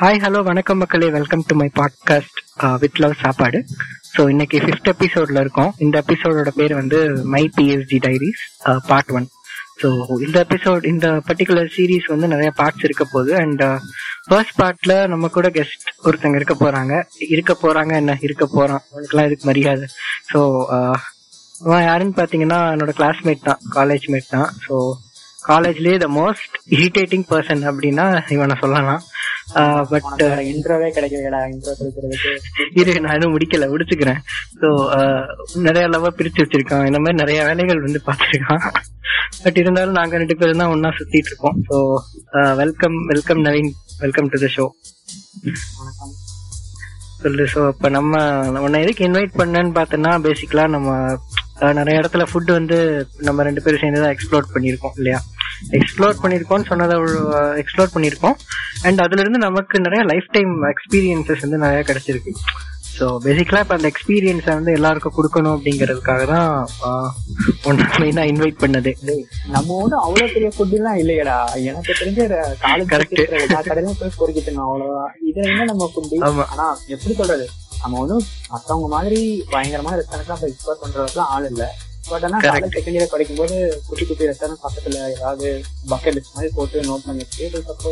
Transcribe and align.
Hi 0.00 0.20
hello 0.22 0.40
வணக்கம் 0.48 0.78
மக்களே. 0.82 1.08
Welcome 1.16 1.42
to 1.48 1.54
my 1.60 1.66
podcast 1.78 2.38
with 2.82 2.98
love 3.02 3.14
sappadu. 3.22 3.58
So 4.14 4.22
இன்னைக்கு 4.28 4.58
fifth 4.64 4.90
எபிசோட்ல 4.92 5.42
இருக்கோம். 5.44 5.70
இந்த 5.78 5.96
எபிசோடோட 6.04 6.50
பேர் 6.58 6.74
வந்து 6.74 6.98
my 7.34 7.42
BST 7.56 7.98
diaries 8.06 8.42
part 8.88 9.12
one 9.18 9.26
so 9.80 9.88
இந்த 10.26 10.36
எபிசோட் 10.46 10.84
இந்த 10.92 11.06
பர்டிகுலர் 11.28 11.70
சீரீஸ் 11.76 12.06
வந்து 12.06 12.28
நிறைய 12.34 12.50
பார்ட்ஸ் 12.60 12.86
இருக்க 12.88 13.06
போகுது. 13.12 13.32
அண்ட் 13.42 13.64
ஃபர்ஸ்ட் 14.28 14.56
பார்ட்ல 14.62 14.94
நம்ம 15.12 15.28
கூட 15.28 15.48
கெஸ்ட் 15.58 15.88
ஒருத்தங்க 16.08 16.40
இருக்க 16.40 16.56
போறாங்க. 16.64 16.94
இருக்க 17.34 17.54
போறாங்க 17.64 17.94
என்ன? 18.02 18.18
இருக்க 18.20 18.46
போறான் 18.56 18.82
அவனுக்குலாம் 18.90 19.28
இதுக்கு 19.30 19.50
மரியாதை? 19.52 19.88
ஸோ 20.32 20.40
uh, 20.76 20.96
அவன் 21.64 21.86
யாருன்னு 21.88 22.16
பார்த்தீங்கன்னா 22.20 22.60
என்னோட 22.74 22.94
கிளாஸ்மேட் 23.00 23.48
தான். 23.50 23.60
காலேஜ் 23.76 24.06
மேட் 24.14 24.32
தான். 24.36 24.48
ஸோ 24.66 24.76
காலேஜ்லேயே 25.48 25.96
த 26.02 26.08
மோஸ்ட் 26.20 26.54
இரிட்டேட்டிங் 26.76 27.26
பர்சன் 27.32 27.62
அப்படின்னா 27.70 28.06
இவனை 28.36 28.56
சொல்லலாம். 28.60 29.02
பட் 29.92 30.22
இன்ட்ரோவே 30.50 30.88
கிடைக்கலடா 30.96 31.40
இன்ட்ரோ 31.52 31.72
கொடுக்கறதுக்கு. 31.80 32.32
இரு 32.80 32.94
நான் 33.04 33.16
இன்னும் 33.16 33.34
முடிக்கல 33.34 33.66
முடிச்சுக்கிறேன். 33.72 34.20
ஸோ 34.60 34.68
நிறைய 35.66 35.84
லவா 35.94 36.10
பிரிச்சு 36.18 36.42
வச்சிருக்கான். 36.44 36.86
இந்த 36.90 37.00
மாதிரி 37.02 37.20
நிறைய 37.22 37.40
வேலைகள் 37.48 37.84
வந்து 37.86 38.00
பார்த்துருக்கான். 38.08 38.64
பட் 39.44 39.58
இருந்தாலும் 39.62 39.98
நாங்க 40.00 40.16
ரெண்டு 40.22 40.36
பேரும் 40.40 40.62
தான் 40.62 40.72
ஒன்னா 40.74 40.90
சுத்திட்டு 40.98 41.30
இருக்கோம். 41.32 41.58
So 41.70 41.78
welcome 42.62 42.98
welcome 43.12 43.42
Naveen. 43.48 43.72
Welcome 44.04 44.30
to 44.34 44.40
the 44.44 44.50
show 44.56 44.66
சொல்லு 47.24 47.44
ஸோ 47.52 47.60
இப்போ 47.72 47.88
நம்ம 47.96 48.14
உன்னை 48.64 48.78
எதுக்கு 48.84 49.06
இன்வைட் 49.08 49.38
பண்ணேன்னு 49.40 49.72
பார்த்தோன்னா 49.78 50.10
பேசிக்கலா 50.26 50.64
நம்ம 50.74 50.88
நிறைய 51.78 52.00
இடத்துல 52.00 52.24
ஃபுட் 52.30 52.50
வந்து 52.56 52.76
நம்ம 53.28 53.44
ரெண்டு 53.48 53.62
பேரும் 53.64 53.82
சேர்ந்து 53.82 54.02
தான் 54.02 54.14
எக்ஸ்ப்ளோர் 54.14 54.52
பண்ணியிருக்கோம் 54.54 54.96
இல்லையா? 54.98 55.18
எக்ஸ்ப்ளோர் 55.78 56.20
பண்ணியிருக்கோம்னு 56.22 56.70
சொன்னதை 56.70 56.96
எக்ஸ்ப்ளோர் 57.62 57.94
பண்ணியிருக்கோம் 57.94 58.36
அண்ட் 58.88 59.02
அதுல 59.06 59.22
இருந்து 59.24 59.46
நமக்கு 59.46 59.84
நிறைய 59.86 60.02
லைஃப் 60.12 60.30
டைம் 60.36 60.54
எக்ஸ்பீரியன்சஸ் 60.74 61.44
வந்து 61.46 61.64
நிறைய 61.64 61.82
கிடைச்சிருக்கு. 61.90 62.32
ஸோ 62.96 63.06
பேசிக்கலா 63.24 63.60
இப்போ 63.62 63.74
அந்த 63.76 63.88
எக்ஸ்பீரியன்ஸை 63.92 64.52
வந்து 64.58 64.72
எல்லாருக்கும் 64.78 65.14
கொடுக்கணும் 65.16 65.54
அப்படிங்கிறதுக்காக 65.54 66.24
தான் 66.32 66.50
ஒன்று 67.68 67.86
மெயினாக 68.02 68.30
இன்வைட் 68.32 68.60
பண்ணது. 68.64 68.90
டேய், 69.08 69.24
நம்ம 69.54 69.78
ஒன்றும் 69.82 70.02
அவ்வளவு 70.04 70.32
பெரிய 70.34 70.50
ஃபுட் 70.56 70.76
எல்லாம் 70.78 71.00
இல்லையடா. 71.02 71.38
எனக்கு 71.70 71.98
தெரிஞ்ச 72.00 72.20
காலேஜ் 72.64 72.92
Correct. 72.92 73.14
எல்லா 73.46 73.60
கடையிலும் 73.68 73.98
போய் 74.02 74.16
பொறுக்கிட்டு 74.20 74.54
அவ்வளவுதான். 74.66 75.12
இதுல 75.30 75.48
என்ன 75.52 75.66
நம்ம 75.72 75.88
ஃபுட் 75.94 76.14
ஆமா. 76.28 76.46
ஆனா 76.54 76.66
எப்படி 76.96 77.14
சொல்றது? 77.22 77.46
நம்ம 77.82 77.98
ஒன்றும் 78.02 78.24
மத்தவங்க 78.52 78.88
மாதிரி 78.96 79.18
பயங்கரமான 79.54 79.96
ரெஸ்டாரண்ட்லாம் 80.00 80.42
போய் 80.42 80.52
எக்ஸ்ப்ளோர் 80.52 80.82
பண்றதுக்குலாம் 80.84 81.32
ஆள் 81.36 81.48
இல்ல. 81.50 81.64
பட் 82.08 82.24
ஆனா 82.26 82.38
செகண்ட் 82.74 82.96
இயர் 82.96 83.12
படிக்கும் 83.12 83.38
போது 83.40 83.56
குட்டி 83.86 84.04
குட்டி 84.04 84.28
ரெஸ்டாரண்ட் 84.30 84.62
பக்கத்துல 84.64 84.96
ஏதாவது 85.14 85.46
பக்கெட் 85.92 86.16
லிஸ்ட் 86.16 86.34
மாதிரி 86.36 86.50
போட்டு 86.56 86.84
நோட் 86.88 87.06
பண்ணி 87.06 87.24
வச்சு 87.24 87.44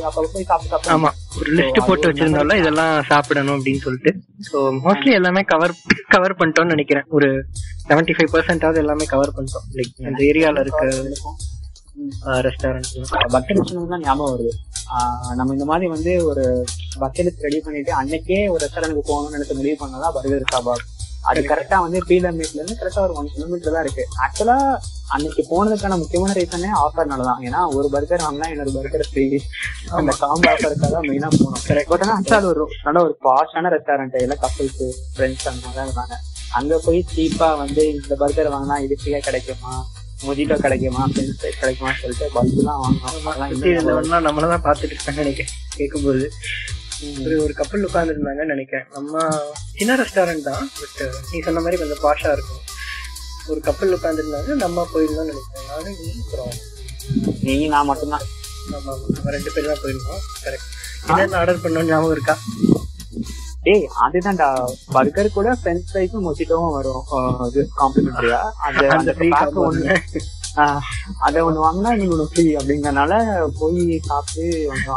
அப்ப 0.08 0.24
போய் 0.34 0.48
சாப்பிட்டு 0.50 0.92
ஆமா. 0.96 1.10
ஒரு 1.38 1.50
லிஸ்ட் 1.58 1.80
போட்டு 1.88 2.08
வச்சிருந்தாலும் 2.10 2.60
இதெல்லாம் 2.62 2.92
சாப்பிடணும் 3.10 3.56
அப்படின்னு 3.58 3.84
சொல்லிட்டு. 3.86 4.12
ஸோ 4.48 4.58
மோஸ்ட்லி 4.84 5.12
எல்லாமே 5.20 5.42
கவர் 5.52 5.74
கவர் 6.08 6.38
பண்ணிட்டோம்னு 6.40 6.74
நினைக்கிறேன். 6.74 7.08
ஒரு 7.10 7.30
செவன்டி 7.88 8.14
ஃபைவ் 8.16 8.32
பர்சன்டாவது 8.34 8.82
எல்லாமே 8.84 9.06
கவர் 9.14 9.34
பண்ணிட்டோம். 9.36 9.66
லைக் 9.78 10.06
அந்த 10.10 10.22
ஏரியால 10.30 10.64
இருக்க 10.64 10.84
ரெஸ்டாரண்ட் 12.46 12.90
பக்கெட் 13.34 13.58
லிஸ்ட் 13.58 13.92
தான் 13.94 14.04
ஞாபகம் 14.06 14.32
வருது. 14.34 14.52
நம்ம 15.38 15.52
இந்த 15.56 15.66
மாதிரி 15.70 15.86
வந்து 15.94 16.12
ஒரு 16.30 16.44
பக்கெட் 17.02 17.42
ரெடி 17.44 17.58
பண்ணிட்டு 17.66 17.92
அன்னைக்கே 18.00 18.40
ஒரு 18.52 18.60
ரெஸ்டாரண்ட்டுக்கு 18.64 19.10
போகணும்னு 19.10 19.36
நினைச்சு 19.36 19.58
முடிவு 19.60 19.76
பண்ணதான் 19.82 20.14
பர்கர் 20.16 20.52
கபாப் 20.54 20.82
அது 21.30 21.40
கரெக்டா 21.50 21.76
வந்து 21.84 21.98
பீலமேட்ல 22.08 22.58
இருந்து 22.60 22.76
கரெக்டா 22.80 23.02
ஒரு 23.06 23.14
ஒன் 23.18 23.28
கிலோமீட்டர் 23.34 23.74
தான் 23.74 23.84
இருக்கு. 23.86 24.04
ஆக்சுவலா 24.24 24.56
அன்னைக்கு 25.14 25.42
போனதுக்கான 25.50 25.98
முக்கியமான 26.02 26.34
ரீசனே 26.38 26.70
ஆஃபர்னால 26.84 27.26
தான். 27.30 27.40
ஏன்னா 27.48 27.60
ஒரு 27.78 27.88
பர்கர் 27.94 28.24
வாங்கினா 28.26 28.48
இன்னொரு 28.52 28.72
பர்கர் 28.76 29.06
ஃப்ரீ 29.10 29.24
அந்த 29.98 30.12
காம்போ 30.22 30.50
ஆஃபருக்காக 30.52 30.90
தான் 30.96 31.08
மெயினா 31.10 31.30
போனோம். 31.38 31.64
பட் 31.92 32.04
ஆனா 32.06 32.38
ஒரு 32.52 32.64
நல்ல 32.86 32.98
ஒரு 33.06 33.14
பாஷான 33.26 33.72
ரெஸ்டாரண்ட் 33.76 34.20
எல்லாம் 34.26 34.42
கப்பல்ஸ் 34.44 34.82
ஃப்ரெண்ட்ஸ் 35.16 35.48
அந்த 35.52 35.64
மாதிரி 35.64 35.78
தான் 35.78 35.88
இருந்தாங்க. 35.88 36.16
அங்க 36.60 36.78
போய் 36.86 37.00
சீப்பா 37.14 37.50
வந்து 37.64 37.82
இந்த 37.94 38.14
பர்கர் 38.22 38.54
வாங்கினா 38.54 38.78
இது 38.86 38.96
ஃப்ரீயா 39.02 39.20
கிடைக்குமா? 39.28 39.74
மொஜிட்டோ 40.26 40.56
கிடைக்குமா? 40.64 41.04
ஃப்ரெண்ட்ஸ் 41.12 41.60
கிடைக்குமா? 41.60 41.92
சொல்லிட்டு 42.00 42.26
பல்பு 42.34 42.66
தான் 42.68 42.80
வாங்கினோம். 42.82 43.08
அதெல்லாம் 43.10 43.50
இன்னும் 43.52 43.62
ஞாபகம் 43.62 43.62
இருக்கு. 43.62 43.72
இருந்தவனா 43.76 44.20
நம்மள 44.28 44.48
தான் 44.54 44.66
பார்த்துட்டு 44.66 44.94
இருக்காங்க 44.96 45.20
நினைக்கிறேன். 45.24 45.54
கேட்கும்போது. 45.78 46.24
ஒரு 47.24 47.36
ஒரு 47.44 47.52
கப்பல் 47.60 47.86
உட்கார்ந்து 47.88 48.14
இருந்தாங்கன்னு 48.14 48.54
நினைக்கிறேன். 48.54 48.86
நம்ம 48.96 49.22
சின்ன 49.78 49.96
ரெஸ்டாரண்ட் 50.00 50.46
தான் 50.48 50.64
பட் 50.78 51.00
நீ 51.30 51.38
சொன்ன 51.46 51.62
மாதிரி 51.64 51.80
கொஞ்சம் 51.80 52.02
பாஷா 52.04 52.30
இருக்கும். 52.36 52.60
ஒரு 53.50 53.60
கப்பல் 53.66 53.94
உட்கார்ந்து 53.96 54.22
இருந்தாங்க 54.22 54.54
நம்ம 54.64 54.84
போயிருந்தோம்னு 54.92 55.32
நினைக்கிறேன். 55.32 55.68
நானும் 55.70 55.96
நீ 56.00 56.10
அப்புறம் 56.20 56.52
நீ 57.46 57.54
நான் 57.74 57.88
மட்டும்தான். 57.90 58.26
நம்ம 58.72 58.86
நம்ம 59.14 59.30
ரெண்டு 59.36 59.50
பேரும் 59.54 59.72
தான் 59.72 59.82
போயிருந்தோம். 59.84 60.20
கரெக்ட் 60.44 60.68
என்னென்ன 61.08 61.38
ஆர்டர் 61.38 61.62
பண்ணோம் 61.62 61.88
ஞாபகம் 61.88 62.14
இருக்கா? 62.16 62.34
டேய் 63.66 63.84
அதுதான்டா. 64.04 64.46
பர்கர் 64.94 65.34
கூட 65.34 65.48
ஃப்ரெஞ்ச் 65.58 65.88
ஃப்ரைஸும் 65.88 66.26
மொஜிட்டோவும் 66.28 66.74
வரும். 66.76 67.02
இது 67.48 67.62
காம்ப்ளிமெண்டரியா 67.80 68.38
அது 68.66 68.84
அந்த 68.96 69.12
அந்த 69.40 69.60
ஒண்ணு. 69.66 69.96
ஆஹ் 70.62 70.86
அதை 71.26 71.42
ஒண்ணு 71.48 71.64
வாங்கினா 71.64 71.92
நீங்க 71.98 72.14
ஒண்ணு 72.16 72.30
ஃப்ரீ 72.30 72.44
அப்படிங்கறனால 72.60 73.12
போய் 73.60 73.78
சாப்பிட்டு 74.08 74.44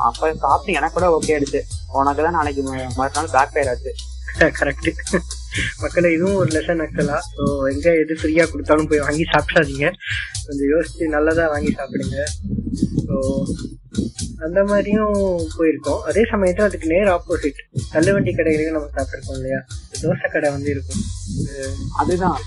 அப்ப 0.07 0.31
சாப்பிட்டு 0.43 0.77
எனக்கு 0.79 0.97
கூட 0.97 1.07
ஓகே 1.17 1.33
ஆயிடுச்சு. 1.35 1.61
உனக்கு 1.99 2.25
தான் 2.25 2.37
நாளைக்கு 2.39 2.63
மறுநாள் 2.99 3.33
பேக் 3.35 3.53
ஃபயர் 3.53 3.71
ஆச்சு. 3.73 3.93
கரெக்ட் 4.59 4.89
மக்களே 5.81 6.09
இதுவும் 6.15 6.39
ஒரு 6.39 6.49
லெசன் 6.55 6.81
ஆக்சுவலா 6.85 7.17
ஸோ 7.35 7.43
எங்க 7.73 7.87
எது 8.01 8.13
ஃப்ரீயா 8.21 8.45
கொடுத்தாலும் 8.51 8.89
போய் 8.89 9.05
வாங்கி 9.05 9.25
சாப்பிடாதீங்க. 9.33 9.85
கொஞ்சம் 10.47 10.69
யோசிச்சு 10.73 11.05
நல்லதா 11.15 11.45
வாங்கி 11.53 11.71
சாப்பிடுங்க. 11.77 12.17
ஸோ 13.05 13.15
அந்த 14.45 14.59
மாதிரியும் 14.69 15.19
போயிருக்கோம். 15.57 16.01
அதே 16.09 16.23
சமயத்துல 16.31 16.67
அதுக்கு 16.69 16.91
நேர் 16.93 17.11
ஆப்போசிட் 17.13 17.61
தள்ளுவண்டி 17.93 18.31
கடைகளையும் 18.39 18.75
நம்ம 18.77 18.89
சாப்பிட்டுருக்கோம் 18.97 19.37
இல்லையா? 19.39 19.59
தோசை 20.01 20.27
கடை 20.33 20.49
வந்து 20.55 20.69
இருக்கும். 20.75 21.03
அதுதான். 22.01 22.37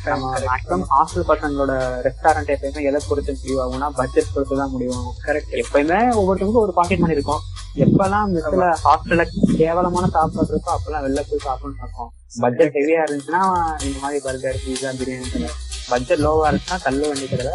மேக்ஸிமம் 0.48 0.86
ஹாஸ்டல் 0.94 1.28
பசங்களோட 1.32 1.72
ரெஸ்டாரண்ட் 2.06 2.52
எப்பயுமே 2.56 2.84
எதை 2.90 3.00
பொறுத்து 3.08 3.38
முடிவு 3.38 3.62
ஆகும்னா 3.64 3.88
பட்ஜெட் 4.00 4.34
பொறுத்து 4.34 4.60
தான் 4.62 4.74
முடிவாகும். 4.74 5.16
கரெக்ட் 5.28 5.56
எப்பயுமே 5.62 6.00
ஒவ்வொருத்தவங்களுக்கும் 6.20 6.66
ஒரு 6.66 6.76
பாக்கெட் 6.80 7.04
மணி 7.04 7.18
இருக்கும். 7.18 7.42
எப்பெல்லாம் 7.84 8.30
மெஸ்ல 8.34 8.66
ஹாஸ்டல்ல 8.84 9.24
கேவலமான 9.58 10.06
சாப்பாடு 10.14 10.52
இருக்கோ 10.52 10.70
அப்பெல்லாம் 10.74 11.04
வெளில 11.06 11.22
போய் 11.28 11.44
சாப்பிடணும்னு 11.46 11.80
பார்ப்போம். 11.82 12.10
பட்ஜெட் 12.42 12.74
ஹெவியா 12.76 13.00
இருந்துச்சுன்னா 13.04 13.42
இந்த 13.86 13.96
மாதிரி 14.02 14.18
பர்கர் 14.24 14.60
பீஸா 14.64 14.90
பிரியாணி 15.00 15.50
பட்ஜெட் 15.90 16.22
லோவா 16.24 16.46
இருந்துச்சுன்னா 16.48 16.78
தள்ளு 16.86 17.04
வண்டி 17.10 17.26
கடையில 17.26 17.52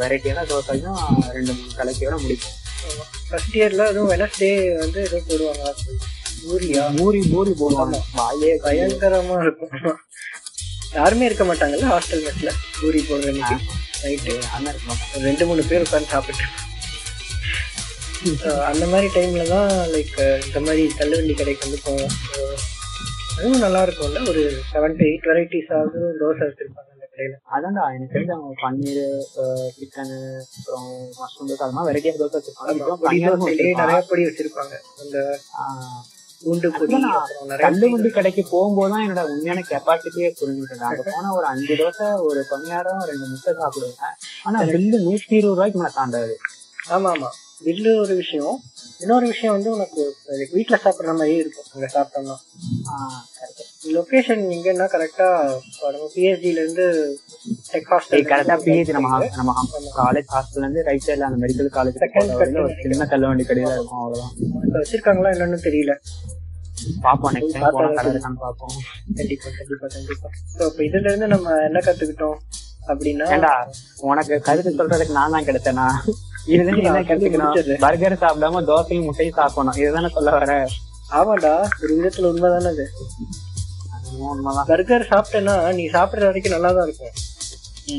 வெரைட்டியான 0.00 0.44
தோசையும் 0.50 1.00
ரெண்டு 1.36 1.52
மூணு 1.52 1.76
கலக்கியோட 1.78 2.16
முடிக்கும் 2.22 2.56
ஃபர்ஸ்ட் 3.28 3.56
இயர்ல 3.58 3.84
அதுவும் 3.90 4.12
வெனஸ்டே 4.12 4.50
வந்து 4.82 5.00
ஏதோ 5.06 5.18
போடுவாங்க. 5.28 5.72
ஊரியா 6.52 6.82
பூரி 6.98 7.20
பூரி 7.32 7.52
போடுவாங்க. 7.60 7.96
வாயே 8.18 8.52
பயங்கரமா 8.64 9.36
இருக்கும். 9.42 9.98
யாருமே 10.94 11.26
இருக்க 11.26 11.44
மாட்டாங்கல்ல 11.44 11.88
ஹாஸ்டல் 11.92 12.24
மெஸ்ல 12.26 12.50
பூரி 12.78 13.00
போடுற 13.08 13.32
நைட்டு 14.02 14.34
அந்த 14.48 14.72
இருக்கும் 14.72 15.00
ரெண்டு 15.26 15.46
மூணு 15.46 15.62
பேர் 15.70 15.84
உட்காந்து 15.86 16.12
சாப்பிட்டு 16.14 16.46
அந்த 18.70 18.84
மாதிரி 18.86 19.08
டைம்ல 19.14 19.44
தான் 19.52 19.70
லைக் 19.92 20.16
இந்த 20.46 20.60
மாதிரி 20.66 20.82
தள்ளுவண்டி 20.98 21.34
கடைக்கு 21.34 21.66
வந்து 21.66 21.80
போவோம் 21.84 22.14
அதுவும் 23.36 23.62
நல்லா 23.64 23.80
இருக்கும்ல 23.86 24.20
ஒரு 24.30 24.40
செவன் 24.70 24.96
டு 24.98 25.04
எயிட் 25.08 25.26
வெரைட்டிஸ் 25.28 25.72
ஆகுது 25.76 26.06
தோசை 26.20 26.44
வச்சிருப்பாங்க 26.48 26.88
அந்த 26.94 27.06
கடையில. 27.08 27.34
அதான்டா 27.54 27.84
எனக்கு 27.96 28.14
தெரிஞ்ச 28.14 28.32
அவங்க 28.36 28.54
பன்னீர் 28.62 29.04
சிக்கன் 29.76 30.14
அப்புறம் 30.56 30.88
மஷ்ரூம் 31.20 31.48
தோசை 31.50 31.64
அது 31.66 31.76
மாதிரி 31.76 31.88
வெரைட்டியா 31.90 32.14
தோசை 32.16 32.36
வச்சிருப்பாங்க. 32.38 32.74
நிறைய 33.80 34.00
பொடி 34.10 34.24
வச்சிருப்பாங்க. 34.28 34.74
அந்த 35.02 35.16
பூண்டு 36.42 36.68
பொடி 36.72 36.92
அதுதான் 36.94 37.16
அப்புறம் 37.18 37.48
நிறைய 37.52 37.64
தள்ளு 37.66 37.86
வண்டி 37.92 38.10
கடைக்கு 38.10 38.42
போகும்போது 38.52 38.92
தான் 38.92 39.04
என்னோட 39.06 39.22
உண்மையான 39.32 39.64
கெப்பாசிட்டியே 39.70 40.28
புரிஞ்சுக்கிட்டேன். 40.40 40.84
அங்க 40.90 41.02
போனா 41.10 41.30
ஒரு 41.38 41.46
அஞ்சு 41.52 41.74
தோசை 41.80 42.08
ஒரு 42.28 42.42
பணியாரம் 42.52 43.02
ரெண்டு 43.10 43.26
முட்டை 43.32 43.52
சாப்பிடுவேன். 43.60 44.14
ஆனா 44.46 44.58
பில்லு 44.70 44.98
நூத்தி 45.06 45.36
இருபது 45.38 45.52
ரூபாய்க்கு 45.52 45.80
மேல 45.80 45.92
தாண்டாது 45.98 46.36
ஆமா 46.96 47.10
ஆமா. 47.16 47.30
பில்லு 47.60 47.90
ஒரு 48.00 48.14
விஷயம். 48.20 48.56
இன்னொரு 49.02 49.26
விஷயம் 49.30 49.54
வந்து 49.54 49.70
உனக்கு 49.76 50.02
வீட்ல 50.54 50.76
சாப்பிடுற 50.82 51.12
மாதிரியே 51.12 51.40
இருக்கும். 51.42 51.66
அங்க 51.74 51.86
சாப்பிட்டோம்னா. 51.94 52.36
லொகேஷன் 53.96 54.42
எங்கன்னா 54.54 54.86
கரெக்டா 54.94 55.26
நம்ம 55.86 56.06
பிஎஸ்டில 56.14 56.62
இருந்து 56.62 56.86
டெக் 57.72 57.90
ஹாஸ்டல் 57.92 58.24
ஆ 58.48 58.58
PH 58.66 58.92
நம்ம 58.96 59.10
நம்ம 59.38 59.54
காலேஜ் 59.98 60.30
ஹாஸ்டல்ல 60.34 60.64
இருந்து 60.66 60.84
ரைட் 60.88 61.06
சைடுல 61.06 61.28
அந்த 61.28 61.40
மெடிக்கல் 61.44 61.70
காலேஜ் 61.78 61.98
cut 62.04 62.16
ஒரு 62.64 62.74
சின்ன 62.84 63.08
தள்ளு 63.12 63.28
வண்டி 63.30 63.46
கடை 63.50 63.62
தான் 63.64 63.76
இருக்கும் 63.78 64.02
அவ்வளவுதான். 64.02 64.32
வச்சிருக்காங்களா 64.76 65.32
என்னன்னு 65.36 65.60
தெரியல. 65.68 65.94
பாப்போம் 67.04 67.32
நெக்ஸ்ட் 67.36 67.54
டைம் 67.54 67.64
பாப்போம் 67.66 68.74
கண்டிப்பா 69.18 69.48
கண்டிப்பா 69.58 69.86
கண்டிப்பா. 69.94 70.28
இப்போ 70.66 70.82
இதுல 70.88 71.06
இருந்து 71.10 71.28
நம்ம 71.34 71.56
என்ன 71.68 71.78
கத்துக்கிட்டோம் 71.86 72.38
அப்படின்னா 72.90 73.26
உனக்கு 74.10 74.34
கருத்து 74.46 74.78
சொல்றதுக்கு 74.78 75.18
நான் 75.18 75.34
தான் 75.36 75.48
கிடைச்சேனா 75.48 75.86
இருந்து 76.54 76.82
என்ன 76.88 77.00
முடிச்சிடுறேன். 77.38 77.82
பர்கர் 77.86 78.20
சாப்பிடாம 78.24 78.62
தோசையும் 78.70 79.06
முட்டையும் 79.08 79.38
சாப்பிடணும். 79.40 79.78
இதுதானே 79.82 80.10
சொல்ல 80.16 80.30
வர? 80.38 80.52
ஆமாடா 81.18 81.52
ஒரு 81.82 81.92
விதத்துல 81.98 82.30
உண்மைதானே 82.32 82.70
அது. 82.74 82.86
பர்கர் 84.70 85.10
சாப்பிட்டேன்னா 85.10 85.56
நீ 85.78 85.84
சாப்பிடுற 85.96 86.28
வரைக்கும் 86.28 86.54
நல்லா 86.56 86.70
தான் 86.76 86.86
இருக்கும். 86.88 87.14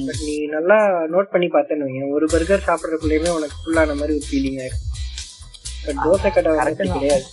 பட் 0.07 0.21
நீ 0.27 0.33
நல்லா 0.55 0.77
நோட் 1.13 1.31
பண்ணி 1.33 1.47
பார்த்தேன்னு 1.55 2.07
ஒரு 2.15 2.25
பர்கர் 2.33 2.65
சாப்பிட்றதுக்குள்ளேயுமே 2.69 3.29
உனக்கு 3.37 3.59
ஃபுல்லான 3.61 3.95
மாதிரி 3.99 4.15
ஒரு 4.19 4.25
ஃபீலிங் 4.29 4.59
ஆயிடும் 4.63 4.85
பட் 5.85 6.01
தோசை 6.07 6.31
கடை 6.37 6.55
தான். 6.57 6.97
கிடையாது. 6.97 7.25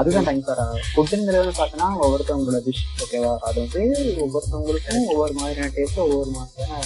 அதுதான் 0.00 0.26
டைம் 0.28 0.42
சார் 0.48 0.60
ஃபுட்டுங்கிறது 0.90 1.52
பார்த்தோன்னா 1.60 1.88
ஒவ்வொருத்தவங்களோட 2.04 2.60
டிஷ் 2.66 2.82
ஓகேவா 3.04 3.32
அது 3.46 3.56
வந்து 3.64 3.82
ஒவ்வொருத்தவங்களுக்கும் 4.24 5.08
ஒவ்வொரு 5.14 5.34
மாதிரியான 5.40 5.70
டேஸ்ட் 5.76 6.00
ஒவ்வொரு 6.06 6.32
மாதிரியான 6.36 6.82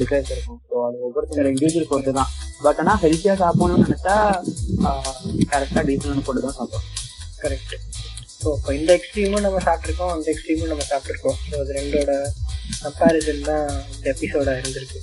டிசைர்ஸ் 0.00 0.32
இருக்கும். 0.34 0.60
ஸோ 0.70 0.74
அது 0.88 0.98
ஒவ்வொருத்தங்களோட 1.06 1.52
இண்டிவிஜுவல் 1.54 1.90
பொறுத்து 1.92 2.12
தான். 2.20 2.32
பட் 2.62 2.80
ஆனால் 2.82 3.00
ஹெல்த்தியாக 3.02 3.38
சாப்பிடணும்னு 3.42 3.86
நினைச்சா 3.86 4.16
கரெக்டாக 5.52 5.84
டீசல் 5.88 6.26
போட்டு 6.26 6.44
தான் 6.46 6.58
சாப்பிடும் 6.58 6.86
கரெக்ட் 7.42 7.74
ஸோ 8.34 8.50
இப்போ 8.56 8.70
இந்த 8.78 8.90
எக்ஸ்ட்ரீமும் 8.96 9.44
நம்ம 9.46 9.60
சாப்பிட்ருக்கோம் 9.66 10.12
அந்த 10.14 10.26
எக்ஸ்ட்ரீமும் 10.32 10.72
நம்ம 10.72 10.86
சாப்பிட்ருக்கோம் 10.90 11.38
ஸோ 11.44 11.56
அது 11.62 11.76
ரெண்டோட 11.78 12.12
கம்பேரிசன் 12.84 13.46
தான் 13.48 13.66
இந்த 13.92 14.06
எபிசோட 14.14 14.48
இருந்திருக்கு. 14.60 15.00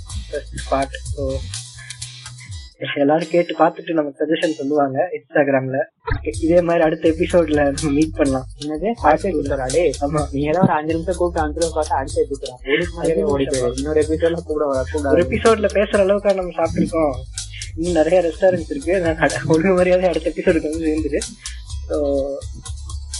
ஃபர்ஸ்ட் 0.68 0.98
ஸோ 1.12 1.24
எல்லாரும் 3.02 3.32
கேட்டு 3.32 3.54
பார்த்துட்டு 3.60 3.98
நமக்கு 3.98 4.20
சஜஷன் 4.22 4.58
சொல்லுவாங்க 4.58 4.98
இன்ஸ்டாகிராம்ல 5.16 5.78
இதே 6.42 6.60
மாதிரி 6.68 6.84
அடுத்த 6.88 7.06
எபிசோட்ல 7.14 7.62
மீட் 7.96 8.18
பண்ணலாம். 8.20 8.46
என்னது? 8.62 8.90
அடுத்த 9.08 9.26
எபிசோட் 9.32 9.64
அடே 9.66 9.84
ஆமா. 10.06 10.22
நீ 10.34 10.42
ஏதாவது 10.44 10.66
ஒரு 10.66 10.76
அஞ்சு 10.78 10.94
நிமிஷம் 10.96 11.18
கூப்பிட்டு 11.20 11.44
அஞ்சு 11.44 11.58
நிமிஷம் 11.58 11.78
பார்த்து 11.78 11.98
அடுத்த 12.00 12.18
எபிசோட் 12.26 12.54
ஒரு 12.74 12.86
மாதிரியே 12.98 13.26
ஓடி 13.34 13.48
போயிடும் 13.48 13.78
இன்னொரு 13.80 14.02
எபிசோட்ல 14.06 14.42
கூட 14.50 14.66
ஒரு 15.14 15.24
எபிசோட்ல 15.26 15.70
பேசுற 15.78 16.00
அளவுக்கு 16.06 16.38
நம்ம 16.40 16.56
சாப்பிட்டுருக்கோம். 16.60 17.16
இன்னும் 17.78 17.98
நிறைய 18.00 18.20
ரெஸ்டாரண்ட்ஸ் 18.26 18.72
இருக்கு. 18.74 18.94
நான் 19.04 19.20
ஒழுங்கு 19.48 19.74
மரியாதை 19.74 20.10
அடுத்த 20.10 20.32
எபிசோடுக்கு 20.32 20.70
வந்து 20.70 20.88
சேர்ந்துரு 20.88 21.20
ஸோ 21.90 21.98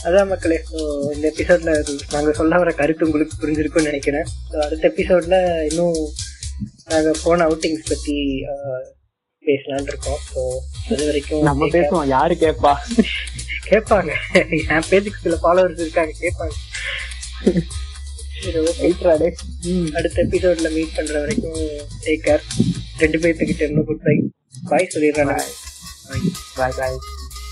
அதான் 0.06 0.30
மக்களே. 0.30 0.58
ஸோ 0.68 0.78
இந்த 1.14 1.24
எபிசோட்ல 1.30 1.70
நாங்க 2.12 2.32
சொல்ல 2.32 2.58
வர 2.58 2.72
கருத்து 2.72 3.06
உங்களுக்கு 3.06 3.40
புரிஞ்சிருக்கும்னு 3.40 3.90
நினைக்கிறேன். 3.90 4.26
ஸோ 4.50 4.56
அடுத்த 4.66 4.84
எபிசோட்ல 4.90 5.36
இன்னும் 5.68 5.98
நாங்க 6.88 7.10
போன 7.22 7.44
அவுட்டிங்ஸ் 7.44 7.88
பத்தி 7.88 8.16
ஆஹ், 8.52 8.84
பேசலாம்னு 9.44 9.90
இருக்கோம். 9.92 10.20
ஸோ 10.28 10.40
அது 10.88 11.02
வரைக்கும் 11.04 11.46
நம்ம 11.48 11.68
பேசுவோம். 11.74 12.08
யாரு 12.12 12.36
கேட்பா 12.36 12.72
கேட்பாங்க 13.68 14.10
என் 14.68 14.88
பேஜுக்கு 14.90 15.24
சில 15.24 15.38
ஃபாலோவர்ஸ் 15.42 15.84
இருக்காங்க. 15.84 16.14
கேட்பாங்க 16.20 16.54
அடுத்த 19.96 20.18
எபிசோட்ல 20.24 20.68
மீட் 20.74 20.96
பண்ற 20.96 21.14
வரைக்கும் 21.20 21.56
டேக் 22.04 22.24
கேர் 22.26 22.44
ரெண்டு 22.98 23.18
பேர்த்துக்கிட்ட 23.18 23.64
இன்னும் 23.68 23.86
குட் 23.86 24.04
பை 24.04 24.14
பாய் 24.64 24.92
சொல்லிடுறேன் 24.94 25.32
பாய் 26.56 26.76
பாய் 26.78 26.98